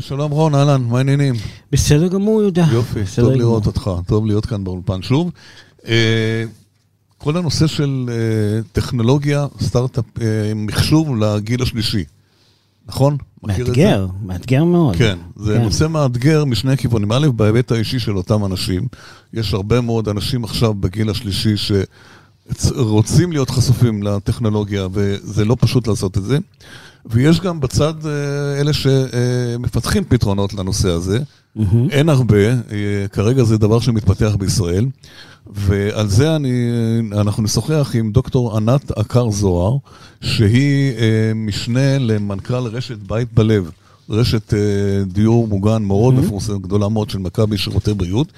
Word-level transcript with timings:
שלום 0.00 0.30
רון, 0.30 0.54
אהלן, 0.54 0.82
מה 0.82 0.98
העניינים? 0.98 1.34
בסדר 1.72 2.08
גמור, 2.08 2.40
יהודה. 2.40 2.66
יופי, 2.72 3.00
טוב 3.16 3.32
לראות 3.32 3.66
אותך, 3.66 3.90
טוב 4.06 4.26
להיות 4.26 4.46
כאן 4.46 4.64
באולפן 4.64 5.02
שוב. 5.02 5.30
כל 7.18 7.36
הנושא 7.36 7.66
של 7.66 8.10
טכנולוגיה, 8.72 9.46
סטארט-אפ, 9.60 10.04
מחשוב 10.56 11.16
לגיל 11.16 11.62
השלישי, 11.62 12.04
נכון? 12.88 13.16
מאתגר, 13.42 14.06
מאתגר 14.22 14.64
מאוד. 14.64 14.96
כן, 14.96 15.18
זה 15.36 15.54
כן. 15.56 15.62
נושא 15.62 15.86
מאתגר 15.88 16.44
משני 16.44 16.76
כיוונים. 16.76 17.12
א', 17.12 17.28
בהיבט 17.36 17.72
האישי 17.72 17.98
של 17.98 18.16
אותם 18.16 18.44
אנשים, 18.44 18.82
יש 19.32 19.54
הרבה 19.54 19.80
מאוד 19.80 20.08
אנשים 20.08 20.44
עכשיו 20.44 20.74
בגיל 20.74 21.10
השלישי 21.10 21.54
שרוצים 21.56 23.32
להיות 23.32 23.50
חשופים 23.50 24.02
לטכנולוגיה, 24.02 24.88
וזה 24.92 25.44
לא 25.44 25.56
פשוט 25.60 25.88
לעשות 25.88 26.18
את 26.18 26.22
זה. 26.22 26.38
ויש 27.06 27.40
גם 27.40 27.60
בצד 27.60 27.94
אלה 28.60 28.72
שמפתחים 28.72 30.04
פתרונות 30.04 30.54
לנושא 30.54 30.88
הזה. 30.88 31.18
Mm-hmm. 31.18 31.60
אין 31.90 32.08
הרבה, 32.08 32.36
כרגע 33.12 33.44
זה 33.44 33.58
דבר 33.58 33.80
שמתפתח 33.80 34.36
בישראל. 34.38 34.86
ועל 35.46 36.08
זה 36.08 36.36
אני, 36.36 36.70
אנחנו 37.12 37.42
נשוחח 37.42 37.90
עם 37.94 38.12
דוקטור 38.12 38.56
ענת 38.56 38.90
עקר 38.90 39.30
זוהר, 39.30 39.76
שהיא 40.20 40.92
משנה 41.34 41.98
למנכ"ל 41.98 42.54
רשת 42.54 42.98
בית 42.98 43.28
בלב, 43.34 43.70
רשת 44.10 44.54
דיור 45.06 45.48
מוגן 45.48 45.82
מאוד 45.82 46.14
מפורסמת, 46.14 46.56
mm-hmm. 46.56 46.62
גדולה 46.66 46.88
מאוד 46.88 47.10
של 47.10 47.18
מכבי 47.18 47.58
שירותי 47.58 47.94
בריאות. 47.94 48.32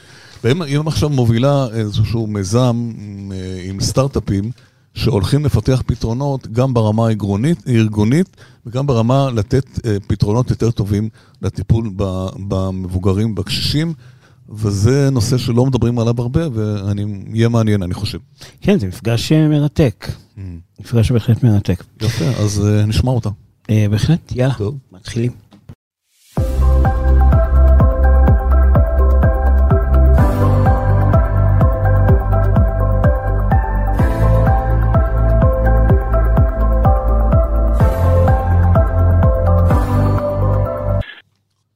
והיא 0.44 0.78
עכשיו 0.86 1.08
מובילה 1.08 1.66
איזשהו 1.72 2.26
מיזם 2.26 2.92
עם 3.68 3.80
סטארט-אפים 3.80 4.50
שהולכים 4.94 5.44
לפתח 5.44 5.82
פתרונות 5.86 6.46
גם 6.46 6.74
ברמה 6.74 7.06
הארגונית, 7.06 7.62
הארגונית 7.66 8.36
וגם 8.66 8.86
ברמה 8.86 9.30
לתת 9.34 9.66
פתרונות 10.06 10.50
יותר 10.50 10.70
טובים 10.70 11.08
לטיפול 11.42 11.90
במבוגרים, 12.48 13.34
בקשישים. 13.34 13.94
וזה 14.48 15.10
נושא 15.10 15.38
שלא 15.38 15.66
מדברים 15.66 15.98
עליו 15.98 16.14
הרבה, 16.18 16.40
ויהיה 16.52 17.48
מעניין, 17.48 17.82
אני 17.82 17.94
חושב. 17.94 18.18
כן, 18.60 18.78
זה 18.78 18.86
מפגש 18.86 19.32
מרתק. 19.32 20.08
מפגש 20.80 21.12
בהחלט 21.12 21.42
מרתק. 21.42 21.84
יפה, 22.02 22.24
אז 22.24 22.62
נשמע 22.86 23.10
אותה. 23.10 23.30
בהחלט, 23.90 24.32
יאללה, 24.34 24.54
מתחילים. 24.92 25.32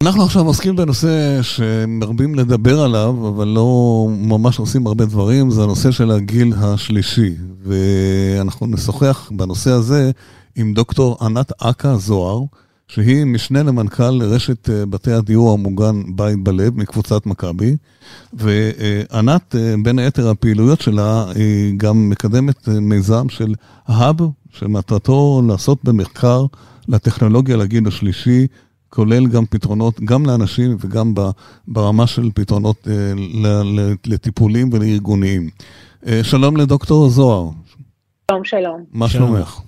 אנחנו 0.08 0.24
עכשיו 0.24 0.46
עוסקים 0.46 0.76
בנושא 0.76 1.42
שמרבים 1.42 2.34
לדבר 2.34 2.80
עליו, 2.80 3.28
אבל 3.28 3.48
לא 3.48 4.06
ממש 4.10 4.58
עושים 4.58 4.86
הרבה 4.86 5.04
דברים, 5.04 5.50
זה 5.50 5.62
הנושא 5.62 5.90
של 5.90 6.10
הגיל 6.10 6.52
השלישי. 6.56 7.34
ואנחנו 7.64 8.66
נשוחח 8.66 9.30
בנושא 9.36 9.70
הזה 9.70 10.10
עם 10.56 10.74
דוקטור 10.74 11.16
ענת 11.20 11.52
אכה 11.62 11.96
זוהר, 11.96 12.42
שהיא 12.88 13.24
משנה 13.24 13.62
למנכ"ל 13.62 14.22
רשת 14.22 14.68
בתי 14.90 15.12
הדיור 15.12 15.52
המוגן 15.52 16.02
בית 16.16 16.44
בלב 16.44 16.76
מקבוצת 16.76 17.26
מכבי. 17.26 17.76
וענת, 18.32 19.54
בין 19.82 19.98
היתר 19.98 20.30
הפעילויות 20.30 20.80
שלה, 20.80 21.24
היא 21.34 21.74
גם 21.76 22.08
מקדמת 22.10 22.68
מיזם 22.68 23.28
של 23.28 23.54
האב, 23.86 24.16
שמטרתו 24.52 25.42
לעשות 25.48 25.78
במחקר 25.84 26.46
לטכנולוגיה 26.88 27.56
לגיל 27.56 27.88
השלישי. 27.88 28.46
כולל 28.90 29.26
גם 29.26 29.46
פתרונות, 29.46 30.00
גם 30.00 30.26
לאנשים 30.26 30.76
וגם 30.80 31.14
ברמה 31.68 32.06
של 32.06 32.30
פתרונות 32.34 32.88
לטיפולים 34.06 34.70
ולארגוניים. 34.72 35.50
שלום 36.22 36.56
לדוקטור 36.56 37.08
זוהר. 37.08 37.48
שלום, 38.30 38.44
שלום. 38.44 38.84
מה 38.92 39.08
שלומך? 39.08 39.60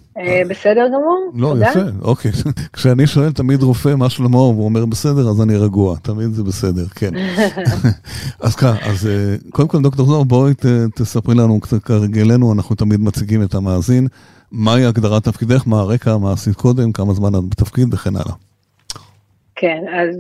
בסדר 0.48 0.86
גמור, 0.88 1.30
לא, 1.34 1.48
תודה. 1.48 1.70
יפה, 1.70 1.80
אוקיי. 2.02 2.30
כשאני 2.72 3.06
שואל 3.06 3.32
תמיד 3.32 3.62
רופא 3.62 3.94
מה 3.94 4.10
שלמה, 4.10 4.36
והוא 4.36 4.64
אומר 4.64 4.86
בסדר, 4.86 5.28
אז 5.28 5.40
אני 5.42 5.56
רגוע, 5.56 5.96
תמיד 6.02 6.32
זה 6.32 6.42
בסדר, 6.42 6.86
כן. 6.94 7.10
אז 8.40 8.54
ככה, 8.56 8.90
אז 8.90 9.08
קודם 9.50 9.68
כל 9.68 9.82
דוקטור 9.82 10.06
זוהר, 10.06 10.22
בואי 10.22 10.54
תספרי 10.94 11.34
לנו 11.34 11.60
קצת 11.60 11.82
כרגלנו, 11.82 12.52
אנחנו 12.52 12.76
תמיד 12.76 13.00
מציגים 13.00 13.42
את 13.42 13.54
המאזין, 13.54 14.08
מהי 14.52 14.84
הגדרת 14.84 15.24
תפקידך, 15.24 15.62
מה 15.66 15.80
הרקע, 15.80 16.16
מה 16.16 16.32
עשית 16.32 16.56
קודם, 16.56 16.92
כמה 16.92 17.14
זמן 17.14 17.34
את 17.34 17.44
בתפקיד 17.48 17.94
וכן 17.94 18.16
הלאה. 18.16 18.49
כן, 19.60 19.84
אז 19.88 20.16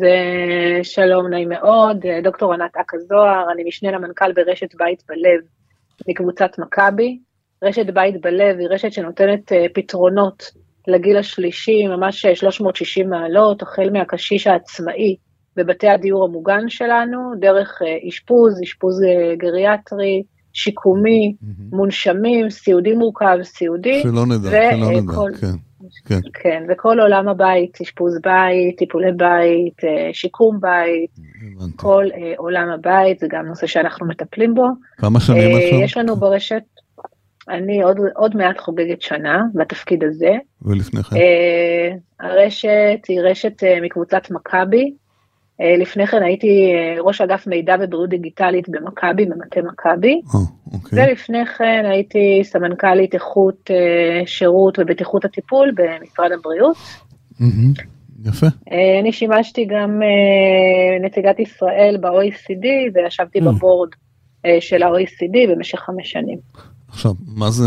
שלום, 0.82 1.28
נעים 1.28 1.48
מאוד, 1.48 1.96
דוקטור 2.22 2.54
ענת 2.54 2.70
אכה 2.76 2.98
זוהר, 3.08 3.52
אני 3.52 3.64
משנה 3.64 3.90
למנכ"ל 3.90 4.32
ברשת 4.32 4.74
בית 4.74 5.02
בלב 5.08 5.40
מקבוצת 6.08 6.50
מכבי. 6.58 7.18
רשת 7.64 7.86
בית 7.94 8.20
בלב 8.20 8.58
היא 8.58 8.68
רשת 8.70 8.92
שנותנת 8.92 9.52
פתרונות 9.74 10.42
לגיל 10.88 11.16
השלישי, 11.16 11.86
ממש 11.86 12.26
360 12.26 13.10
מעלות, 13.10 13.62
החל 13.62 13.90
מהקשיש 13.92 14.46
העצמאי 14.46 15.16
בבתי 15.56 15.88
הדיור 15.88 16.24
המוגן 16.24 16.68
שלנו, 16.68 17.18
דרך 17.38 17.78
אשפוז, 18.08 18.60
אשפוז 18.62 19.00
גריאטרי, 19.36 20.22
שיקומי, 20.52 21.34
mm-hmm. 21.42 21.76
מונשמים, 21.76 22.50
סיעודי 22.50 22.92
מורכב, 22.94 23.38
סיעודי. 23.42 24.02
שלא 24.02 24.26
נדע, 24.26 24.50
שלא 24.50 24.90
נדע, 24.90 25.38
כן. 25.40 25.69
כן. 26.04 26.20
כן, 26.34 26.64
וכל 26.68 27.00
עולם 27.00 27.28
הבית, 27.28 27.78
אשפוז 27.82 28.18
בית, 28.22 28.78
טיפולי 28.78 29.12
בית, 29.12 29.80
שיקום 30.12 30.60
בית, 30.60 31.10
הבנתי. 31.42 31.76
כל 31.76 32.04
אה, 32.14 32.32
עולם 32.36 32.68
הבית, 32.68 33.18
זה 33.18 33.26
גם 33.30 33.46
נושא 33.46 33.66
שאנחנו 33.66 34.06
מטפלים 34.06 34.54
בו. 34.54 34.66
כמה 34.96 35.20
שנים 35.20 35.56
אה, 35.56 35.64
עכשיו? 35.64 35.80
יש 35.80 35.96
לנו 35.96 36.16
ברשת, 36.16 36.62
אני 37.48 37.82
עוד, 37.82 37.96
עוד 38.14 38.36
מעט 38.36 38.58
חוגגת 38.58 39.02
שנה 39.02 39.42
בתפקיד 39.54 40.04
הזה. 40.04 40.32
ולפני 40.62 41.02
כן? 41.02 41.16
אה, 41.16 41.90
הרשת 42.20 43.04
היא 43.08 43.20
רשת 43.20 43.64
אה, 43.64 43.78
מקבוצת 43.82 44.30
מכבי. 44.30 44.94
אה, 45.60 45.76
לפני 45.78 46.06
כן 46.06 46.22
הייתי 46.22 46.72
ראש 47.00 47.20
אגף 47.20 47.46
מידע 47.46 47.74
ובריאות 47.80 48.10
דיגיטלית 48.10 48.68
במכבי, 48.68 49.26
במטה 49.26 49.60
מכבי. 49.72 50.20
אוקיי. 50.72 51.08
ולפני 51.08 51.46
כן 51.46 51.84
הייתי 51.90 52.40
סמנכ"לית 52.44 53.14
איכות 53.14 53.70
שירות 54.26 54.78
ובטיחות 54.78 55.24
הטיפול 55.24 55.72
במשרד 55.76 56.30
הבריאות. 56.38 56.76
יפה. 58.24 58.46
אני 59.00 59.12
שימשתי 59.12 59.64
גם 59.64 60.00
נציגת 61.04 61.40
ישראל 61.40 61.96
ב-OECD 62.00 62.66
וישבתי 62.94 63.40
בבורד 63.40 63.88
של 64.60 64.82
ה-OECD 64.82 65.50
במשך 65.50 65.78
חמש 65.78 66.10
שנים. 66.12 66.38
עכשיו, 66.88 67.12
מה 67.36 67.50
זה 67.50 67.64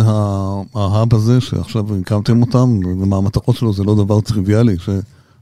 ההאב 0.75 1.13
הזה 1.13 1.41
שעכשיו 1.41 1.83
הקמתם 2.01 2.41
אותם, 2.41 2.79
ומה 3.01 3.17
המטרות 3.17 3.55
שלו, 3.55 3.73
זה 3.73 3.83
לא 3.83 3.95
דבר 3.95 4.21
טריוויאלי, 4.21 4.75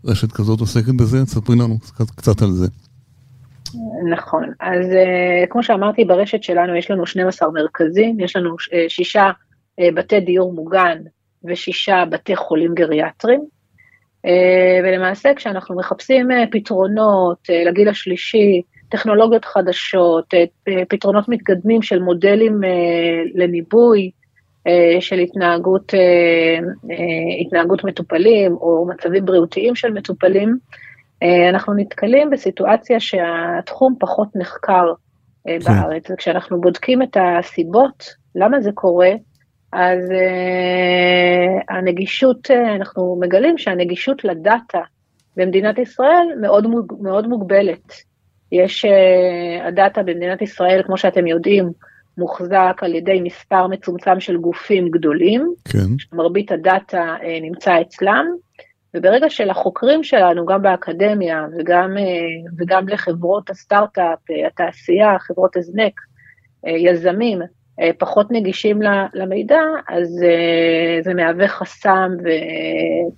שרשת 0.07 0.31
כזאת 0.31 0.59
עוסקת 0.59 0.93
בזה, 0.99 1.25
תספרי 1.25 1.55
לנו 1.55 1.79
קצת, 1.79 2.09
קצת 2.15 2.41
על 2.41 2.51
זה. 2.51 2.67
נכון, 4.11 4.51
אז 4.59 4.85
כמו 5.49 5.63
שאמרתי, 5.63 6.05
ברשת 6.05 6.43
שלנו 6.43 6.75
יש 6.75 6.91
לנו 6.91 7.05
12 7.05 7.51
מרכזים, 7.51 8.19
יש 8.19 8.35
לנו 8.35 8.55
שישה 8.87 9.31
בתי 9.95 10.19
דיור 10.19 10.53
מוגן 10.53 10.97
ושישה 11.43 12.03
בתי 12.11 12.35
חולים 12.35 12.73
גריאטריים, 12.73 13.41
ולמעשה 14.83 15.29
כשאנחנו 15.35 15.75
מחפשים 15.75 16.27
פתרונות 16.51 17.37
לגיל 17.65 17.89
השלישי, 17.89 18.61
טכנולוגיות 18.89 19.45
חדשות, 19.45 20.33
פתרונות 20.89 21.29
מתקדמים 21.29 21.81
של 21.81 21.99
מודלים 21.99 22.61
לניבוי, 23.35 24.11
של 24.99 25.19
התנהגות, 25.19 25.93
התנהגות 27.41 27.83
מטופלים 27.83 28.53
או 28.53 28.87
מצבים 28.89 29.25
בריאותיים 29.25 29.75
של 29.75 29.93
מטופלים, 29.93 30.57
אנחנו 31.49 31.73
נתקלים 31.73 32.29
בסיטואציה 32.29 32.99
שהתחום 32.99 33.95
פחות 33.99 34.27
נחקר 34.35 34.93
בארץ, 35.45 36.11
וכשאנחנו 36.11 36.61
בודקים 36.61 37.01
את 37.01 37.17
הסיבות, 37.19 38.13
למה 38.35 38.61
זה 38.61 38.71
קורה, 38.73 39.11
אז 39.73 39.99
הנגישות, 41.69 42.51
אנחנו 42.51 43.17
מגלים 43.21 43.57
שהנגישות 43.57 44.23
לדאטה 44.23 44.81
במדינת 45.37 45.77
ישראל 45.79 46.27
מאוד, 46.41 46.67
מאוד 47.01 47.27
מוגבלת. 47.27 47.93
יש, 48.51 48.85
uh, 48.85 49.67
הדאטה 49.67 50.03
במדינת 50.03 50.41
ישראל, 50.41 50.83
כמו 50.85 50.97
שאתם 50.97 51.27
יודעים, 51.27 51.69
מוחזק 52.21 52.77
על 52.81 52.95
ידי 52.95 53.21
מספר 53.21 53.67
מצומצם 53.67 54.19
של 54.19 54.37
גופים 54.37 54.89
גדולים. 54.89 55.53
כן. 55.71 56.17
מרבית 56.17 56.51
הדאטה 56.51 57.15
uh, 57.19 57.23
נמצא 57.41 57.81
אצלם, 57.81 58.25
וברגע 58.93 59.29
שלחוקרים 59.29 60.03
שלנו, 60.03 60.45
גם 60.45 60.61
באקדמיה 60.61 61.45
וגם, 61.57 61.97
uh, 61.97 62.51
וגם 62.57 62.87
לחברות 62.89 63.49
הסטארט-אפ, 63.49 64.19
uh, 64.31 64.47
התעשייה, 64.47 65.19
חברות 65.19 65.57
הזנק, 65.57 65.99
uh, 66.65 66.69
יזמים, 66.69 67.41
uh, 67.41 67.83
פחות 67.97 68.31
נגישים 68.31 68.79
למידע, 69.13 69.61
אז 69.89 70.23
uh, 70.23 71.03
זה 71.03 71.13
מהווה 71.13 71.47
חסם 71.47 72.11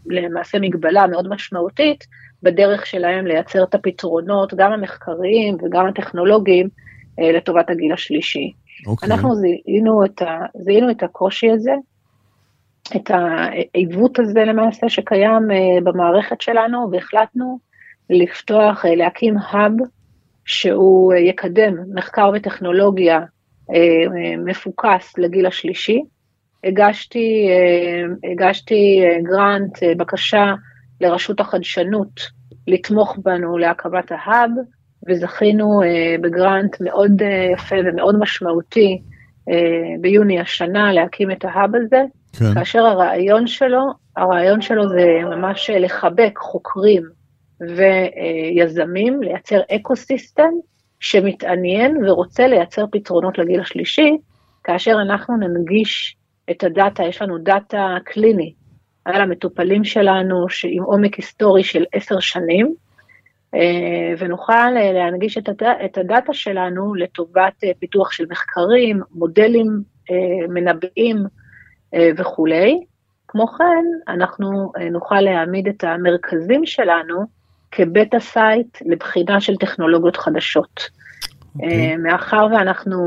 ולמעשה 0.06 0.60
מגבלה 0.60 1.08
מאוד 1.08 1.28
משמעותית 1.30 2.04
בדרך 2.44 2.86
שלהם 2.86 3.28
לייצר 3.28 3.64
את 3.64 3.76
הפתרונות, 3.76 4.54
גם 4.54 4.72
המחקריים 4.72 5.58
וגם 5.64 5.88
הטכנולוגיים, 5.88 6.70
לטובת 7.34 7.70
הגיל 7.70 7.94
השלישי. 7.94 8.52
Okay. 8.86 8.90
אוקיי. 8.90 9.10
אנחנו 9.10 9.36
זיהינו 9.36 10.06
את, 10.06 10.22
ה, 10.22 10.40
זיהינו 10.56 10.92
את 10.92 11.04
הקושי 11.04 11.50
הזה, 11.52 11.74
את 12.96 13.12
העיוות 13.12 14.20
הזה 14.20 14.40
למעשה 14.40 14.90
שקיים 14.90 15.48
במערכת 15.84 16.42
שלנו, 16.42 16.92
והחלטנו 16.92 17.60
לפתוח, 18.10 18.86
להקים 18.86 19.36
האב 19.38 19.72
שהוא 20.46 21.14
יקדם 21.14 21.74
מחקר 21.96 22.32
וטכנולוגיה 22.36 23.20
מפוקס 24.46 25.18
לגיל 25.18 25.46
השלישי. 25.46 26.02
הגשתי, 26.64 27.50
הגשתי 28.32 29.02
גרנט, 29.24 29.84
בקשה 29.98 30.54
לרשות 31.02 31.40
החדשנות 31.40 32.22
לתמוך 32.68 33.18
בנו 33.24 33.58
להקמת 33.58 34.12
ההאב, 34.12 34.50
וזכינו 35.08 35.82
בגרנט 36.22 36.78
מאוד 36.82 37.22
יפה 37.54 37.76
ומאוד 37.86 38.16
משמעותי 38.20 39.02
ביוני 40.02 40.40
השנה 40.40 40.94
להקים 40.94 41.32
את 41.32 41.46
ה 41.46 41.53
hub 41.53 41.76
הזה, 41.76 42.04
כן. 42.40 42.54
כאשר 42.54 42.86
הרעיון 42.86 43.48
שלו, 43.48 43.82
הרעיון 44.18 44.62
שלו 44.62 44.90
זה 44.90 45.06
ממש 45.24 45.70
לחבק 45.70 46.38
חוקרים 46.38 47.04
ויזמים, 47.60 49.24
לייצר 49.24 49.60
ecosystem 49.76 50.52
שמתעניין 51.00 51.98
ורוצה 52.06 52.48
לייצר 52.48 52.86
פתרונות 52.92 53.38
לגיל 53.38 53.60
השלישי, 53.60 54.18
כאשר 54.64 54.96
אנחנו 55.02 55.38
ננגיש 55.38 56.18
את 56.52 56.64
הדאטה, 56.64 57.04
יש 57.04 57.22
לנו 57.22 57.38
דאטה 57.38 57.98
קליני 58.06 58.54
על 59.06 59.22
המטופלים 59.22 59.84
שלנו 59.84 60.46
עם 60.70 60.84
עומק 60.84 61.16
היסטורי 61.16 61.64
של 61.64 61.84
עשר 61.94 62.20
שנים, 62.20 62.66
אה, 62.66 62.93
ונוכל 64.18 64.70
להנגיש 64.94 65.38
את, 65.38 65.50
הד... 65.50 65.64
את 65.86 65.98
הדאטה 65.98 66.34
שלנו 66.34 66.96
לטובת 66.96 67.64
אה, 67.64 67.72
פיתוח 67.80 68.12
של 68.12 68.26
מחקרים, 68.30 69.02
מודלים 69.12 69.82
אה, 70.12 70.48
מנבאים 70.50 71.18
וכולי. 72.18 72.80
כמו 73.28 73.48
כן, 73.48 74.14
אנחנו 74.14 74.72
נוכל 74.92 75.22
להעמיד 75.22 75.68
את 75.68 75.84
המרכזים 75.84 76.66
שלנו 76.66 77.24
כ 77.72 77.88
beta 77.88 78.20
site 78.20 78.78
לבחינה 78.86 79.42
של 79.42 79.56
טכנולוגיות 79.56 80.18
חדשות. 80.18 80.80
Okay. 80.80 81.64
אוקיי. 81.64 81.98
מאחר 81.98 82.48
ואנחנו 82.52 82.98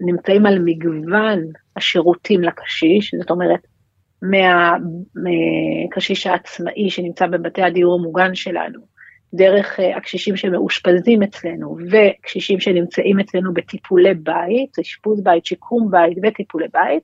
נמצאים 0.00 0.46
על 0.46 0.58
מגוון 0.64 1.38
השירותים 1.76 2.42
לקשיש, 2.42 3.14
זאת 3.20 3.30
אומרת, 3.30 3.66
מהקשיש 5.14 6.26
העצמאי 6.26 6.90
שנמצא 6.90 7.26
בבתי 7.26 7.62
הדיור 7.62 7.94
המוגן 7.94 8.34
שלנו, 8.34 8.80
דרך 9.34 9.80
אה, 9.80 9.96
הקשישים 9.96 10.36
שמאושפזים 10.36 11.22
אצלנו 11.22 11.76
וקשישים 11.90 12.60
שנמצאים 12.60 13.20
אצלנו 13.20 13.54
בטיפולי 13.54 14.14
בית, 14.14 14.78
אשפוז 14.80 15.20
בית, 15.22 15.46
שיקום 15.46 15.90
בית 15.90 16.18
וטיפולי 16.22 16.66
בית, 16.72 17.02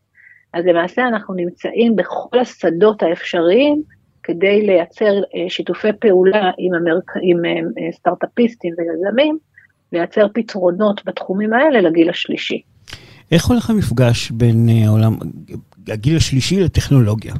אז 0.54 0.64
למעשה 0.66 1.08
אנחנו 1.08 1.34
נמצאים 1.34 1.96
בכל 1.96 2.38
השדות 2.40 3.02
האפשריים 3.02 3.82
כדי 4.22 4.66
לייצר 4.66 5.14
אה, 5.34 5.50
שיתופי 5.50 5.88
פעולה 6.00 6.50
עם, 6.58 6.74
המרק... 6.74 7.10
עם 7.22 7.44
אה, 7.44 7.92
סטארט-אפיסטים 7.92 8.74
ויזמים, 8.78 9.38
לייצר 9.92 10.26
פתרונות 10.34 11.00
בתחומים 11.04 11.52
האלה 11.52 11.80
לגיל 11.80 12.10
השלישי. 12.10 12.62
איך 13.32 13.46
הולך 13.46 13.70
המפגש 13.70 14.30
בין 14.30 14.68
העולם, 14.86 15.16
הגיל 15.88 16.16
השלישי 16.16 16.60
לטכנולוגיה? 16.60 17.34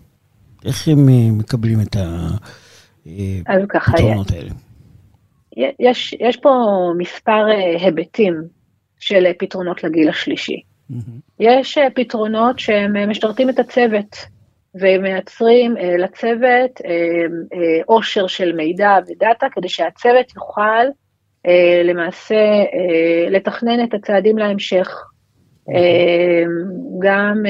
איך 0.65 0.89
הם 0.89 1.07
מקבלים 1.39 1.79
את 1.81 1.97
הפתרונות 3.75 4.31
האלה? 4.31 4.51
יש, 5.57 6.17
יש 6.21 6.37
פה 6.37 6.51
מספר 6.99 7.47
היבטים 7.79 8.35
של 9.01 9.33
פתרונות 9.39 9.85
לגיל 9.85 10.09
השלישי. 10.09 10.63
Mm-hmm. 10.91 10.95
יש 11.41 11.79
פתרונות 11.95 12.59
שהם 12.59 13.11
משרתים 13.11 13.51
את 13.51 13.59
הצוות, 13.59 14.17
ומייצרים 14.75 15.75
לצוות 15.99 16.81
עושר 17.87 18.27
של 18.27 18.53
מידע 18.53 18.97
ודאטה, 19.09 19.47
כדי 19.53 19.69
שהצוות 19.69 20.27
יוכל 20.37 20.85
למעשה 21.85 22.45
לתכנן 23.31 23.85
את 23.85 23.95
הצעדים 23.95 24.39
להמשך. 24.39 25.05
גם 26.99 27.43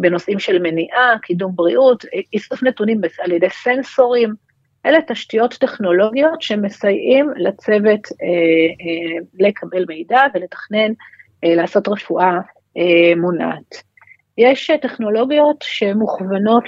בנושאים 0.00 0.38
של 0.38 0.58
מניעה, 0.62 1.14
קידום 1.22 1.52
בריאות, 1.54 2.04
איסוף 2.32 2.62
נתונים 2.62 3.00
על 3.24 3.32
ידי 3.32 3.50
סנסורים, 3.50 4.34
אלה 4.88 4.98
תשתיות 5.06 5.54
טכנולוגיות 5.54 6.42
שמסייעים 6.42 7.30
לצוות 7.36 8.00
לקבל 9.38 9.84
מידע 9.88 10.20
ולתכנן, 10.34 10.92
לעשות 11.42 11.88
רפואה 11.88 12.38
מונעת. 13.16 13.82
יש 14.38 14.70
טכנולוגיות 14.82 15.56
שמוכוונות 15.62 16.64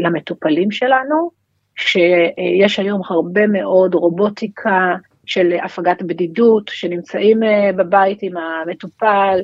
למטופלים 0.00 0.70
שלנו, 0.70 1.30
שיש 1.76 2.78
היום 2.78 3.00
הרבה 3.08 3.46
מאוד 3.46 3.94
רובוטיקה 3.94 4.94
של 5.26 5.52
הפגת 5.64 6.02
בדידות, 6.02 6.68
שנמצאים 6.68 7.40
בבית 7.76 8.18
עם 8.22 8.32
המטופל, 8.36 9.40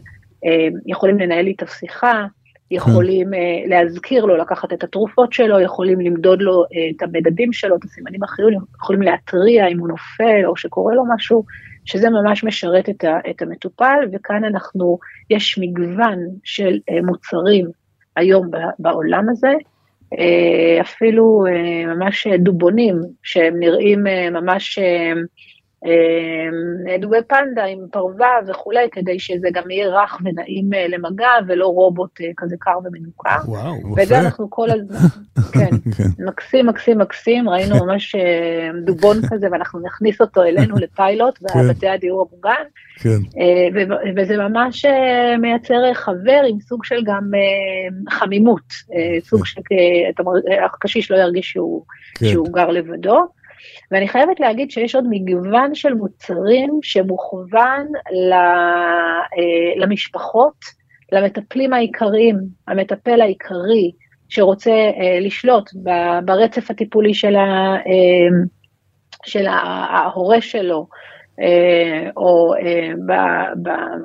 יכולים 0.87 1.19
לנהל 1.19 1.47
איתו 1.47 1.67
שיחה, 1.67 2.25
יכולים 2.75 3.35
hmm. 3.35 3.69
להזכיר 3.69 4.25
לו 4.25 4.37
לקחת 4.37 4.73
את 4.73 4.85
התרופות 4.85 5.33
שלו, 5.33 5.61
יכולים 5.61 6.01
למדוד 6.01 6.43
לו 6.43 6.65
את 6.97 7.03
המדדים 7.03 7.53
שלו, 7.53 7.77
את 7.77 7.85
הסימנים 7.85 8.23
החיוניים, 8.23 8.61
יכולים 8.77 9.03
להתריע 9.03 9.67
אם 9.69 9.79
הוא 9.79 9.89
נופל 9.89 10.47
או 10.47 10.57
שקורה 10.57 10.95
לו 10.95 11.03
משהו, 11.15 11.45
שזה 11.85 12.11
ממש 12.11 12.45
משרת 12.45 12.89
את, 12.89 13.05
ה, 13.05 13.19
את 13.31 13.43
המטופל, 13.43 13.99
וכאן 14.13 14.45
אנחנו, 14.45 14.99
יש 15.31 15.59
מגוון 15.59 16.19
של 16.45 16.79
מוצרים 17.07 17.67
היום 18.17 18.51
בעולם 18.79 19.29
הזה, 19.29 19.53
אפילו 20.81 21.45
ממש 21.87 22.27
דובונים 22.39 23.01
שהם 23.23 23.55
נראים 23.59 24.05
ממש 24.33 24.79
אמ, 25.85 27.01
דובי 27.01 27.17
פנדה 27.29 27.65
עם 27.65 27.79
פרווה 27.93 28.29
וכולי, 28.49 28.89
כדי 28.93 29.19
שזה 29.19 29.49
גם 29.53 29.71
יהיה 29.71 29.89
רך 29.89 30.19
ונעים 30.25 30.75
אה, 30.75 30.87
למגע, 30.89 31.29
ולא 31.47 31.67
רובוט 31.67 32.21
אה, 32.21 32.27
כזה 32.37 32.57
קר 32.59 32.79
ומנוקה. 32.85 33.37
וואו, 33.45 33.79
יפה. 33.79 34.03
וזה 34.03 34.19
אנחנו 34.19 34.51
כל 34.51 34.71
הזמן, 34.71 34.97
כן, 35.55 35.71
כן, 35.97 36.25
מקסים, 36.25 36.67
מקסים, 36.67 36.99
מקסים, 36.99 37.49
ראינו 37.49 37.87
ממש 37.87 38.15
אה, 38.15 38.71
דובון 38.85 39.17
כזה, 39.31 39.47
ואנחנו 39.53 39.81
נכניס 39.81 40.21
אותו 40.21 40.43
אלינו 40.43 40.77
לפיילוט, 40.77 41.39
כן. 41.39 41.69
בבתי 41.69 41.89
הדיור 41.89 42.29
המוגן, 42.31 42.65
כן. 42.97 43.41
וזה 44.17 44.37
ממש 44.37 44.85
מייצר 45.41 45.95
חבר 45.95 46.41
עם 46.49 46.61
סוג 46.61 46.85
של 46.85 47.05
גם 47.05 47.31
חמימות, 48.11 48.73
סוג 49.21 49.47
שהקשיש 49.47 51.11
לא 51.11 51.17
ירגיש 51.17 51.51
שהוא, 51.51 51.83
שהוא 52.19 52.49
גר 52.53 52.69
לבדו. 52.69 53.27
ואני 53.91 54.09
חייבת 54.09 54.41
להגיד 54.41 54.71
שיש 54.71 54.95
עוד 54.95 55.05
מגוון 55.11 55.75
של 55.75 55.95
מוצרים 55.95 56.79
שמוכוון 56.83 57.87
אה, 58.33 59.77
למשפחות, 59.77 60.55
למטפלים 61.13 61.73
העיקריים, 61.73 62.37
המטפל 62.69 63.21
העיקרי 63.21 63.91
שרוצה 64.29 64.71
אה, 64.71 65.19
לשלוט 65.21 65.71
ברצף 66.25 66.71
הטיפולי 66.71 67.15
של, 67.15 67.37
ה, 67.37 67.75
אה, 67.77 68.47
של 69.27 69.47
ההורה 69.47 70.41
שלו, 70.41 70.87
או 72.17 72.55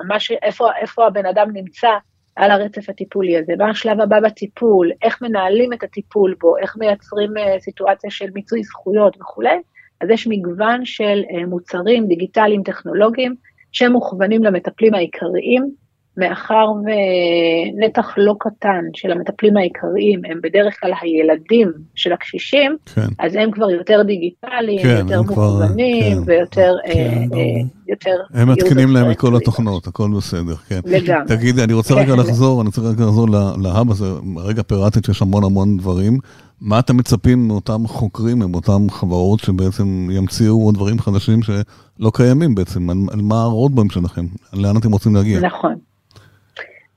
ממש 0.04 0.32
איפה, 0.42 0.68
איפה 0.80 1.06
הבן 1.06 1.26
אדם 1.26 1.48
נמצא 1.52 1.88
על 2.36 2.50
הרצף 2.50 2.88
הטיפולי 2.88 3.38
הזה, 3.38 3.52
מה 3.58 3.70
השלב 3.70 4.00
הבא 4.00 4.20
בטיפול, 4.20 4.90
איך 5.02 5.22
מנהלים 5.22 5.72
את 5.72 5.82
הטיפול 5.82 6.34
בו, 6.40 6.56
איך 6.56 6.76
מייצרים 6.76 7.30
סיטואציה 7.58 8.10
של 8.10 8.26
מיצוי 8.34 8.62
זכויות 8.62 9.16
וכולי, 9.20 9.60
אז 10.00 10.10
יש 10.10 10.26
מגוון 10.26 10.84
של 10.84 11.22
מוצרים 11.48 12.06
דיגיטליים 12.06 12.62
טכנולוגיים 12.62 13.34
שמוכוונים 13.72 14.44
למטפלים 14.44 14.94
העיקריים, 14.94 15.70
מאחר 16.16 16.66
ונתח 16.84 18.14
לא 18.16 18.34
קטן 18.40 18.84
של 18.94 19.12
המטפלים 19.12 19.56
העיקריים 19.56 20.20
הם 20.24 20.38
בדרך 20.42 20.80
כלל 20.80 20.92
הילדים 21.00 21.72
של 21.94 22.12
הקשישים, 22.12 22.76
כן. 22.94 23.06
אז 23.18 23.34
הם 23.34 23.50
כבר 23.50 23.70
יותר 23.70 24.02
דיגיטליים, 24.02 24.82
כן, 24.82 24.96
יותר 24.98 25.22
מוכוונים 25.22 26.14
כן, 26.14 26.22
ויותר... 26.26 26.74
כן, 26.84 26.90
אה, 26.90 27.38
אה, 27.38 27.62
יותר 27.88 28.16
הם 28.34 28.52
מתקינים 28.52 28.90
להם 28.90 29.10
מכל 29.10 29.36
התוכנות, 29.36 29.86
הכל 29.86 30.10
בסדר, 30.16 30.54
כן. 30.54 30.80
לגמרי. 30.84 31.36
תגידי, 31.36 31.64
אני 31.64 31.72
רוצה 31.72 31.94
כן, 31.94 32.00
רגע 32.00 32.16
לחזור, 32.16 32.60
אני 32.60 32.66
רוצה 32.66 32.80
רגע 32.80 33.04
לחזור 33.04 33.28
להאב 33.62 33.90
הזה, 33.90 34.06
רגע 34.36 34.62
פירטת 34.62 35.04
שיש 35.04 35.22
המון 35.22 35.44
המון 35.44 35.76
דברים. 35.76 36.18
מה 36.60 36.78
אתם 36.78 36.96
מצפים 36.96 37.48
מאותם 37.48 37.86
חוקרים, 37.86 38.38
מאותם 38.38 38.90
חברות 38.90 39.40
שבעצם 39.40 40.08
ימציאו 40.10 40.64
עוד 40.64 40.74
דברים 40.74 40.98
חדשים 40.98 41.42
שלא 41.42 42.10
קיימים 42.14 42.54
בעצם? 42.54 42.90
על, 42.90 42.96
מה 43.22 43.42
הרודבם 43.42 43.90
שלכם? 43.90 44.26
לאן 44.52 44.76
אתם 44.76 44.92
רוצים 44.92 45.14
להגיע? 45.14 45.40
נכון. 45.40 45.89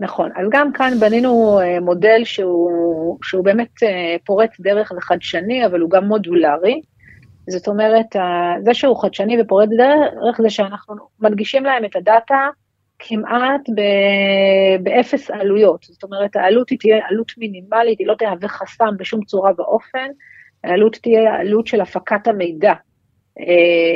נכון, 0.04 0.30
אז 0.36 0.48
גם 0.52 0.74
כאן 0.74 0.94
בנינו 1.00 1.60
אה, 1.60 1.80
מודל 1.80 2.22
שהוא, 2.24 3.18
שהוא 3.24 3.44
באמת 3.44 3.84
אה, 3.84 4.16
פורץ 4.26 4.50
דרך 4.60 4.92
וחדשני, 4.98 5.66
אבל 5.66 5.80
הוא 5.80 5.90
גם 5.90 6.06
מודולרי. 6.06 6.82
זאת 7.50 7.68
אומרת, 7.68 8.16
זה 8.66 8.74
שהוא 8.74 9.02
חדשני 9.02 9.42
ופורץ 9.42 9.70
דרך 9.70 10.42
זה 10.42 10.50
שאנחנו 10.50 10.96
מנגישים 11.20 11.64
להם 11.64 11.86
את 11.86 11.96
הדאטה 11.96 12.48
כמעט 13.00 13.62
באפס 14.84 15.32
עלויות. 15.32 15.84
זאת 15.84 16.04
אומרת, 16.04 16.36
העלות 16.36 16.70
היא 16.70 16.80
תהיה 16.80 16.98
עלות 17.10 17.32
מינימלית, 17.38 18.00
היא 18.00 18.08
לא 18.08 18.16
תהווה 18.18 18.48
חסם 18.48 18.98
בשום 18.98 19.24
צורה 19.24 19.52
ואופן, 19.58 20.08
העלות 20.64 20.98
תהיה 21.02 21.34
העלות 21.34 21.68
של 21.68 21.82
הפקת 21.82 22.28
המידע. 22.28 22.74
אה, 23.40 23.44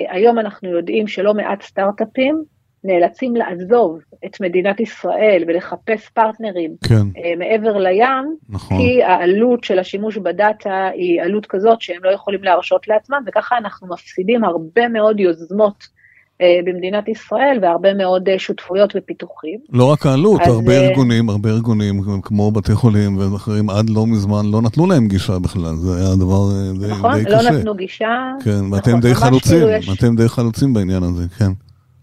היום 0.09 0.39
אנחנו 0.39 0.69
יודעים 0.69 1.07
שלא 1.07 1.33
מעט 1.33 1.61
סטארט-אפים 1.61 2.43
נאלצים 2.83 3.35
לעזוב 3.35 3.99
את 4.25 4.41
מדינת 4.41 4.79
ישראל 4.79 5.43
ולחפש 5.47 6.09
פרטנרים 6.13 6.71
כן. 6.87 6.95
אה, 7.01 7.39
מעבר 7.39 7.77
לים, 7.77 8.35
נכון. 8.49 8.77
כי 8.77 9.03
העלות 9.03 9.63
של 9.63 9.79
השימוש 9.79 10.17
בדאטה 10.17 10.87
היא 10.93 11.21
עלות 11.21 11.45
כזאת 11.45 11.81
שהם 11.81 12.03
לא 12.03 12.09
יכולים 12.09 12.43
להרשות 12.43 12.87
לעצמם, 12.87 13.23
וככה 13.27 13.57
אנחנו 13.57 13.87
מפסידים 13.87 14.43
הרבה 14.43 14.87
מאוד 14.87 15.19
יוזמות 15.19 15.97
אה, 16.41 16.59
במדינת 16.65 17.07
ישראל 17.07 17.59
והרבה 17.61 17.93
מאוד 17.93 18.29
אה, 18.29 18.39
שותפויות 18.39 18.93
ופיתוחים. 18.97 19.59
לא 19.69 19.91
רק 19.91 20.05
העלות, 20.05 20.41
הרבה 20.45 20.71
אה, 20.71 20.87
ארגונים, 20.87 21.29
הרבה 21.29 21.49
ארגונים 21.49 22.01
כמו 22.21 22.51
בתי 22.51 22.73
חולים 22.75 23.17
ואחרים 23.17 23.69
עד 23.69 23.89
לא 23.89 24.07
מזמן 24.07 24.45
לא 24.51 24.61
נתנו 24.61 24.87
להם 24.87 25.07
גישה 25.07 25.39
בכלל, 25.39 25.75
זה 25.75 25.97
היה 25.97 26.15
דבר 26.15 26.43
די, 26.79 26.87
נכון, 26.91 27.23
די 27.23 27.31
לא 27.31 27.37
קשה. 27.37 27.51
נתנו 27.51 27.75
גישה. 27.75 28.31
כן, 28.43 28.51
נכון, 28.51 28.73
ואתם 28.73 28.99
די 28.99 29.07
ממש 29.07 29.17
חלוצים, 29.17 29.57
כאילו 29.57 29.69
יש- 29.69 29.89
אתם 29.99 30.15
די 30.15 30.29
חלוצים 30.29 30.73
בעניין 30.73 31.03
הזה, 31.03 31.23
כן. 31.39 31.51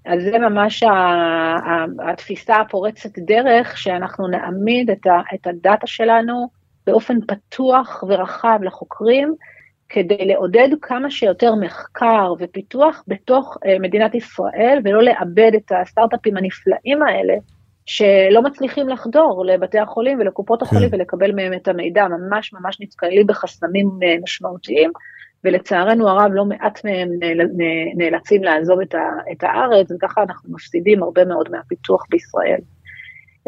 אז 0.07 0.23
זה 0.23 0.39
ממש 0.39 0.83
התפיסה 2.09 2.57
הפורצת 2.57 3.19
דרך, 3.19 3.79
שאנחנו 3.79 4.29
נעמיד 4.29 4.91
את, 4.91 5.47
הדאטה 5.47 5.87
שלנו 5.87 6.49
באופן 6.87 7.17
פתוח 7.27 8.05
ורחב 8.09 8.59
לחוקרים, 8.63 9.35
כדי 9.89 10.25
לעודד 10.27 10.69
כמה 10.83 11.11
שיותר 11.11 11.55
מחקר 11.55 12.33
ופיתוח 12.39 13.05
בתוך 13.09 13.57
uh, 13.57 13.83
מדינת 13.83 14.15
ישראל, 14.15 14.79
ולא 14.85 15.03
לאבד 15.03 15.53
את 15.57 15.73
הסטארט-אפים 15.83 16.37
הנפלאים 16.37 17.03
האלה, 17.03 17.35
שלא 17.87 18.43
מצליחים 18.43 18.89
לחדור 18.89 19.45
לבתי 19.47 19.79
החולים 19.79 20.21
ולקופות 20.21 20.63
החולים 20.63 20.91
כן. 20.91 20.97
ולקבל 20.97 21.33
מהם 21.33 21.53
את 21.55 21.69
המידע, 21.69 22.07
ממש 22.09 22.53
ממש 22.53 22.81
נתקלים 22.81 23.27
בחסמים 23.27 23.87
uh, 23.87 24.23
משמעותיים. 24.23 24.91
ולצערנו 25.45 26.09
הרב 26.09 26.33
לא 26.33 26.45
מעט 26.45 26.85
מהם 26.85 27.09
נאלצים 27.97 28.43
לעזוב 28.45 28.81
את, 29.33 29.43
הארץ, 29.43 29.93
וככה 29.93 30.23
אנחנו 30.23 30.55
מפסידים 30.55 31.03
הרבה 31.03 31.25
מאוד 31.25 31.49
מהפיתוח 31.51 32.03
בישראל. 32.11 32.61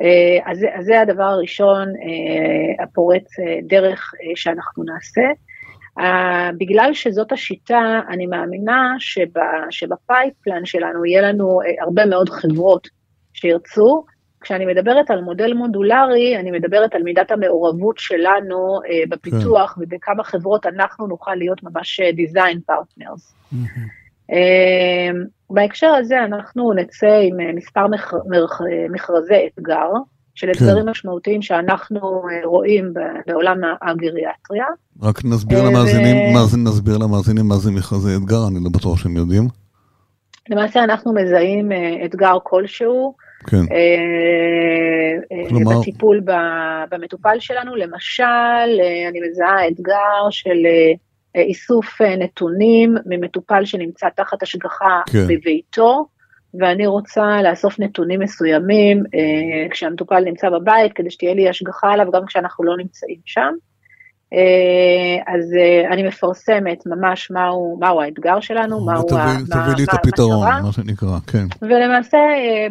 אה, 0.03 0.50
אז, 0.53 0.65
אז 0.75 0.85
זה 0.85 1.00
הדבר 1.00 1.25
הראשון, 1.25 1.88
אה, 1.88 2.85
הפורץ 2.85 3.38
אה, 3.38 3.59
דרך 3.62 4.12
שאנחנו 4.35 4.85
נעשה. 4.85 5.23
אה, 5.99 6.50
בגלל 6.59 6.91
שזאת 6.93 7.33
השיטה, 7.33 8.00
אני 8.09 8.26
מאמינה 8.26 8.95
שב, 8.99 9.29
שבפייפלן 9.71 10.65
שלנו 10.65 11.05
יהיה 11.05 11.23
לנו 11.23 11.61
אה, 11.62 11.85
הרבה 11.85 12.07
מאוד 12.07 12.29
חברות 12.29 12.88
שירצו. 13.33 14.05
כשאני 14.47 14.67
מדברת 14.67 15.11
על 15.11 15.21
מודל 15.21 15.53
מודולרי, 15.55 16.37
אני 16.41 16.50
מדברת 16.50 16.95
על 16.95 17.03
מידת 17.03 17.31
המעורבות 17.31 17.99
שלנו 17.99 18.81
אה, 18.88 19.03
בפיתוח 19.09 19.79
ובכמה 19.81 20.25
חברות 20.25 20.67
אנחנו 20.67 21.07
נוכל 21.07 21.35
להיות 21.35 21.62
ממש 21.62 22.00
אה, 22.00 22.11
design 22.11 22.59
partners. 22.73 23.55
אה, 24.33 25.11
בהקשר 25.50 25.87
הזה 25.87 26.25
אנחנו 26.25 26.73
נצא 26.73 27.19
עם 27.23 27.41
אה, 27.41 27.53
מספר 27.55 27.87
מכ- 27.87 28.15
מכ- 28.15 28.91
מכרזי 28.91 29.49
אתגר, 29.55 29.88
של 30.35 30.50
אתגרים 30.50 30.88
משמעותיים 30.88 31.43
שאנחנו 31.43 32.00
אה, 32.00 32.41
רואים 32.45 32.93
בעולם 33.26 33.57
הגריאטריה. 33.83 34.67
רק 35.03 35.25
נסביר 35.25 35.59
אה, 35.59 35.71
למאזינים, 35.71 36.35
מה 36.35 36.45
זה, 36.45 36.57
נסביר 36.59 36.99
למאזינים 36.99 37.49
מה 37.49 37.55
זה 37.57 37.71
מכרזי 37.73 38.17
אתגר, 38.17 38.49
אני 38.49 38.65
לא 38.65 38.71
בטוח 38.71 38.99
שהם 38.99 39.17
יודעים. 39.17 39.49
למעשה 40.50 40.85
אנחנו 40.85 41.15
מזהים 41.15 41.73
אה, 41.73 42.05
אתגר 42.05 42.37
כלשהו 42.43 43.15
כן, 43.47 43.57
אה, 43.57 45.37
אה, 45.37 45.49
כלומר- 45.49 45.81
בטיפול 45.81 46.21
במטופל 46.91 47.37
שלנו. 47.41 47.76
למשל, 47.76 48.25
אה, 48.25 49.09
אני 49.09 49.21
מזהה 49.29 49.69
אתגר 49.69 50.31
של 50.31 50.67
איסוף 51.37 52.00
נתונים 52.03 52.95
ממטופל 53.07 53.65
שנמצא 53.65 54.09
תחת 54.17 54.43
השגחה 54.43 55.00
כן. 55.12 55.25
בביתו, 55.29 56.07
ואני 56.61 56.87
רוצה 56.87 57.43
לאסוף 57.43 57.81
נתונים 57.81 58.21
מסוימים 58.21 59.03
אה, 59.15 59.69
כשהמטופל 59.71 60.21
נמצא 60.25 60.50
בבית, 60.50 60.93
כדי 60.93 61.11
שתהיה 61.11 61.35
לי 61.35 61.49
השגחה 61.49 61.93
עליו 61.93 62.07
גם 62.12 62.26
כשאנחנו 62.26 62.65
לא 62.65 62.76
נמצאים 62.76 63.19
שם. 63.25 63.53
אה, 64.37 64.43
אז 65.35 65.55
אה, 65.59 65.93
אני 65.95 66.02
מפרסמת 66.02 66.83
ממש 66.87 67.31
מהו, 67.31 67.78
מהו 67.81 68.00
האתגר 68.02 68.40
שלנו, 68.40 68.85
מהו 68.85 68.95
ה- 68.97 69.00
ותביא 69.00 69.19
מה- 69.19 69.64
תביא 69.64 69.75
לי 69.76 69.85
את 69.85 69.93
מה 69.93 69.99
הפתרון, 69.99 70.47
המטרה. 70.47 70.62
מה 70.62 70.73
שנקרא, 70.73 71.19
כן. 71.26 71.47
ולמעשה 71.62 72.16
אה, 72.19 72.66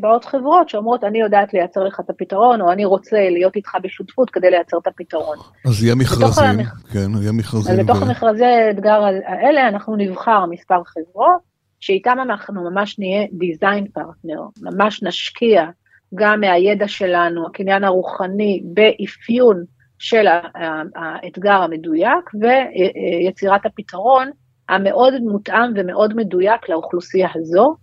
באות 0.00 0.24
חברות 0.24 0.68
שאומרות, 0.68 1.04
אני 1.04 1.20
יודעת 1.20 1.54
לייצר 1.54 1.80
לך 1.84 2.00
את 2.00 2.10
הפתרון, 2.10 2.60
או 2.60 2.72
אני 2.72 2.84
רוצה 2.84 3.16
להיות 3.30 3.56
איתך 3.56 3.70
בשותפות 3.82 4.30
כדי 4.30 4.50
לייצר 4.50 4.76
את 4.82 4.86
הפתרון. 4.86 5.36
אז 5.66 5.84
יהיה 5.84 5.94
מכרזים, 5.94 6.44
המכ- 6.60 6.92
כן, 6.92 7.10
יהיה 7.22 7.32
מכרזים. 7.32 7.74
אז 7.74 7.84
בתוך 7.86 8.02
ו- 8.02 8.04
המכרזי 8.04 8.44
האתגר 8.44 9.00
האלה 9.26 9.68
אנחנו 9.68 9.96
נבחר 9.96 10.44
מספר 10.50 10.82
חברות, 10.84 11.50
שאיתם 11.80 12.16
אנחנו 12.22 12.70
ממש 12.70 12.98
נהיה 12.98 13.26
דיזיין 13.32 13.86
פרטנר, 13.86 14.42
ממש 14.62 15.02
נשקיע 15.02 15.64
גם 16.14 16.40
מהידע 16.40 16.88
שלנו, 16.88 17.46
הקניין 17.46 17.84
הרוחני, 17.84 18.62
באפיון 18.64 19.64
של 20.00 20.26
האתגר 20.94 21.62
המדויק 21.62 22.30
ויצירת 22.40 23.66
הפתרון 23.66 24.30
המאוד 24.68 25.14
מותאם 25.20 25.72
ומאוד 25.76 26.14
מדויק 26.16 26.68
לאוכלוסייה 26.68 27.28
הזו. 27.34 27.76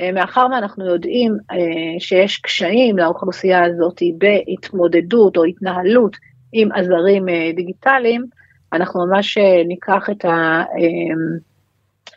אה, 0.00 0.12
מאחר 0.12 0.46
ואנחנו 0.52 0.86
יודעים 0.86 1.36
אה, 1.52 1.56
שיש 1.98 2.38
קשיים 2.38 2.98
לאוכלוסייה 2.98 3.64
הזאת 3.64 4.02
בהתמודדות 4.18 5.36
או 5.36 5.44
התנהלות 5.44 6.16
עם 6.52 6.72
עזרים 6.72 7.28
אה, 7.28 7.50
דיגיטליים, 7.56 8.24
אנחנו 8.72 9.06
ממש 9.06 9.38
ניקח 9.66 10.10
את 10.10 10.24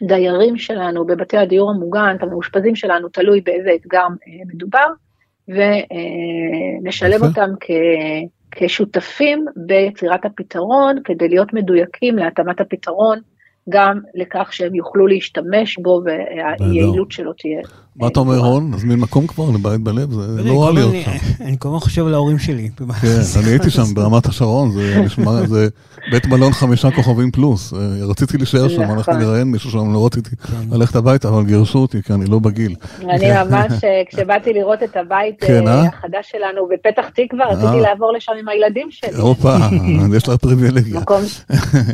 הדיירים 0.02 0.58
שלנו 0.58 1.06
בבתי 1.06 1.38
הדיור 1.38 1.70
המוגן, 1.70 2.16
את 2.18 2.24
המאושפזים 2.24 2.76
שלנו, 2.76 3.10
תלוי 3.10 3.42
באיזה 3.42 3.70
אתגר 3.76 4.06
מדובר, 4.54 4.88
ונשלב. 5.48 7.24
אותם 7.24 7.50
כ... 7.60 7.72
כשותפים 8.56 9.46
ביצירת 9.56 10.26
הפתרון, 10.26 10.96
כדי 11.04 11.30
להיות 11.30 11.54
מדויקים 11.54 12.18
להתאמת 12.18 12.62
הפתרון, 12.62 13.20
גם 13.70 14.00
לכך 14.14 14.54
שהם 14.54 14.76
יוכלו 14.76 15.08
להשתמש 15.08 15.78
בו 15.78 16.02
והיעילות 16.06 17.12
שלו 17.12 17.34
תהיה. 17.34 17.62
מה 17.96 18.08
אתה 18.08 18.20
אומר, 18.20 18.38
רון? 18.38 18.72
נזמין 18.72 19.00
מקום 19.00 19.28
כבר 19.28 19.50
לבית 19.52 19.82
בלב? 19.82 20.12
זה 20.14 20.22
אני 20.40 20.50
לא 20.50 20.64
רע 20.64 20.70
הזמן- 20.70 21.02
שם. 21.06 21.12
אני 21.46 21.56
כל 21.60 21.68
הזמן 21.68 21.80
חושב 21.80 22.08
על 22.08 22.14
ההורים 22.14 22.40
שלי. 22.40 22.70
כן, 23.02 23.08
אני 23.40 23.50
הייתי 23.50 23.70
שם 23.70 23.84
ברמת 23.94 24.26
השרון, 24.26 24.72
זה 24.72 25.02
נשמע, 25.06 25.46
זה 25.46 25.68
בית 26.12 26.28
מלון 26.28 26.54
חמישה 26.54 26.92
כוכבים 26.92 27.32
פלוס. 27.32 27.74
אה, 27.74 27.80
רציתי 28.06 28.38
להישאר 28.38 28.68
שם, 28.70 28.82
נכון. 28.82 28.98
הלכתי 28.98 29.12
לראיין 29.20 29.48
מישהו 29.48 29.72
שם, 29.72 29.94
לא 29.94 30.06
רציתי 30.06 30.30
כן. 30.36 30.54
ללכת 30.72 30.96
הביתה, 30.96 31.30
אבל 31.30 31.44
גירשו 31.46 31.80
אותי, 31.80 32.04
כי 32.04 32.14
אני 32.14 32.26
לא 32.26 32.40
בגיל. 32.40 32.76
אני 33.02 33.26
ממש, 33.44 33.72
אה, 33.84 34.02
כשבאתי 34.10 34.54
לראות 34.54 34.84
את 34.84 34.96
הבית 34.98 35.36
כן, 35.42 35.68
אה? 35.68 35.82
החדש 35.88 36.32
שלנו 36.32 36.68
בפתח 36.74 37.06
תקווה. 37.16 37.46
רציתי 37.50 37.82
לעבור 37.82 38.14
לשם 38.18 38.32
עם 38.40 38.50
הילדים 38.50 38.88
שלי. 38.92 39.18
הופה, 39.22 39.56
יש 40.18 40.28
לה 40.28 40.38
פריבילגיה. 40.38 41.02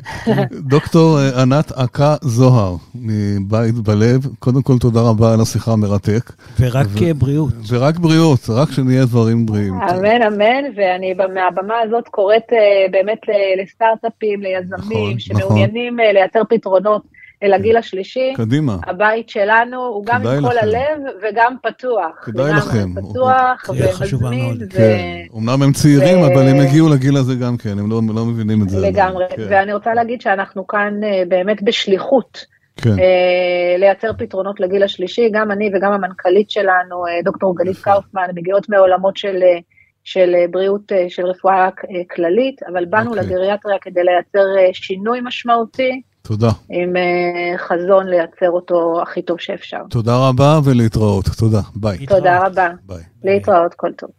דוקטור 0.74 1.20
ענת 1.20 1.72
עקה 1.72 2.15
זוהר, 2.22 2.75
מבית 2.96 3.75
בלב, 3.75 4.27
קודם 4.39 4.62
כל 4.62 4.77
תודה 4.77 5.01
רבה 5.01 5.34
על 5.34 5.41
השיחה 5.41 5.75
המרתק. 5.89 6.31
ורק 6.60 6.88
ו- 6.89 7.05
אה, 7.05 7.13
בריאות. 7.13 7.53
ורק 7.69 7.98
בריאות, 7.98 8.39
רק 8.50 8.72
שנהיה 8.72 9.05
דברים 9.05 9.46
בריאים. 9.46 9.74
אמן 9.74 10.22
אמן, 10.27 10.63
ואני 10.75 11.13
מהבמה 11.13 11.74
הזאת 11.84 12.08
קוראת 12.08 12.53
אה, 12.53 12.58
באמת 12.91 13.17
ל- 13.27 13.62
לסטארט-אפים, 13.62 14.41
ליזמים, 14.41 14.77
נכון, 14.98 15.19
שמעוניינים 15.19 16.00
אה, 16.00 16.13
לייצר 16.13 16.41
פתרונות 16.50 17.01
לגיל 17.41 17.77
השלישי. 17.77 18.34
קדימה. 18.36 18.77
הבית 18.88 19.29
שלנו 19.29 19.77
הוא 19.86 20.05
גם 20.05 20.27
עם 20.27 20.41
כל 20.41 20.53
לכם. 20.53 20.67
הלב 20.67 21.00
וגם 21.24 21.55
פתוח. 21.63 22.12
כדאי 22.24 22.53
לכם. 22.53 22.89
פתוח 22.96 23.69
ומזמין. 23.69 24.58
ו- 24.72 24.75
כן, 24.75 25.38
אמנם 25.38 25.63
הם 25.63 25.72
צעירים, 25.74 26.19
ו- 26.22 26.25
אבל 26.25 26.48
הם 26.48 26.60
הגיעו 26.60 26.89
לגיל 26.89 27.17
הזה 27.17 27.36
גם 27.36 27.58
כן, 27.58 27.79
הם 27.79 27.89
לא 27.91 28.01
לא 28.15 28.25
מבינים 28.25 28.62
את 28.63 28.69
זה. 28.69 28.79
לגמרי. 28.88 29.25
כן, 29.36 29.43
ואני 29.50 29.74
רוצה 29.74 29.93
להגיד 29.93 30.22
שאנחנו 30.22 30.67
כאן 30.67 30.93
אה, 31.03 31.24
באמת 31.29 31.63
בשליחות. 31.63 32.46
כן, 32.82 32.90
אה, 33.00 33.76
לייצר 33.78 34.12
פתרונות 34.18 34.60
לגיל 34.60 34.84
השלישי, 34.84 35.30
גם 35.34 35.52
אני 35.52 35.72
וגם 35.76 35.92
המנכ"לית 35.92 36.50
שלנו, 36.50 37.08
אה, 37.08 37.22
דוקטור 37.24 37.56
גלית 37.56 37.78
נכון. 37.80 37.94
קאופמן, 37.94 38.28
מגיעות 38.36 38.70
מעולמות 38.70 39.18
של, 39.18 39.36
אה, 39.44 39.60
של 40.04 40.36
בריאות, 40.52 40.92
אה, 40.92 41.06
של 41.10 41.26
רפואה 41.26 41.66
אה, 41.66 41.70
כללית, 42.16 42.64
אבל 42.74 42.86
באנו 42.86 43.10
אוקיי. 43.10 43.24
לגריאטריה 43.24 43.78
כדי 43.82 44.04
לייצר 44.04 44.58
אה, 44.60 44.70
שינוי 44.74 45.20
משמעותי, 45.24 46.02
תודה. 46.22 46.50
עם 46.70 46.96
אה, 46.96 47.58
חזון 47.58 48.08
לייצר 48.08 48.50
אותו 48.50 49.02
הכי 49.02 49.22
טוב 49.22 49.40
שאפשר. 49.40 49.82
תודה 49.90 50.28
רבה 50.28 50.60
ולהתראות. 50.66 51.26
תודה. 51.40 51.62
ביי. 51.76 52.06
תודה 52.06 52.40
רבה. 52.46 52.70
ביי. 52.86 53.04
להתראות, 53.24 53.74
כל 53.74 53.92
טוב. 53.92 54.19